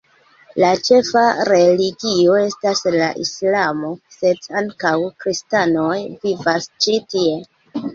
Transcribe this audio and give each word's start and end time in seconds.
La 0.61 0.69
ĉefa 0.87 1.21
religio 1.49 2.39
estas 2.47 2.83
la 2.97 3.11
islamo, 3.27 3.95
sed 4.19 4.53
ankaŭ 4.65 4.97
kristanoj 5.23 5.97
vivas 6.27 6.73
ĉi 6.87 7.03
tie. 7.17 7.43